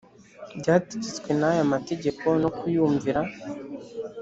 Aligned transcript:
byategetswe 0.59 1.29
n 1.39 1.41
aya 1.51 1.63
mategeko 1.73 2.25
no 2.41 2.49
kuyumvira 2.57 3.21